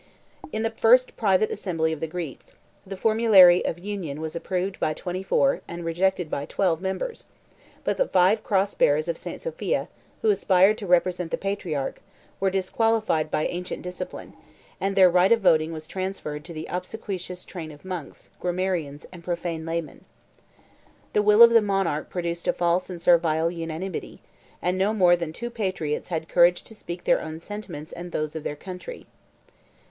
68 0.45 0.49
In 0.57 0.63
the 0.63 0.71
first 0.71 1.15
private 1.15 1.51
assembly 1.51 1.93
of 1.93 1.99
the 1.99 2.07
Greeks, 2.07 2.55
the 2.87 2.97
formulary 2.97 3.63
of 3.63 3.77
union 3.77 4.19
was 4.19 4.35
approved 4.35 4.79
by 4.79 4.95
twenty 4.95 5.21
four, 5.21 5.61
and 5.67 5.85
rejected 5.85 6.27
by 6.27 6.43
twelve, 6.43 6.81
members; 6.81 7.25
but 7.83 7.97
the 7.97 8.07
five 8.07 8.41
cross 8.43 8.73
bearers 8.73 9.07
of 9.07 9.15
St. 9.15 9.39
Sophia, 9.39 9.89
who 10.23 10.31
aspired 10.31 10.79
to 10.79 10.87
represent 10.87 11.29
the 11.29 11.37
patriarch, 11.37 12.01
were 12.39 12.49
disqualified 12.49 13.29
by 13.29 13.45
ancient 13.45 13.83
discipline; 13.83 14.33
and 14.79 14.95
their 14.95 15.07
right 15.07 15.31
of 15.31 15.41
voting 15.41 15.71
was 15.71 15.85
transferred 15.85 16.43
to 16.45 16.51
the 16.53 16.65
obsequious 16.67 17.45
train 17.45 17.69
of 17.71 17.85
monks, 17.85 18.31
grammarians, 18.39 19.05
and 19.11 19.23
profane 19.23 19.67
laymen. 19.67 20.05
The 21.13 21.21
will 21.21 21.43
of 21.43 21.51
the 21.51 21.61
monarch 21.61 22.09
produced 22.09 22.47
a 22.47 22.53
false 22.53 22.89
and 22.89 22.99
servile 22.99 23.51
unanimity, 23.51 24.23
and 24.63 24.79
no 24.79 24.95
more 24.95 25.15
than 25.15 25.31
two 25.31 25.51
patriots 25.51 26.09
had 26.09 26.27
courage 26.27 26.63
to 26.63 26.73
speak 26.73 27.03
their 27.03 27.21
own 27.21 27.39
sentiments 27.39 27.91
and 27.91 28.11
those 28.11 28.35
of 28.35 28.43
their 28.43 28.55
country. 28.55 29.05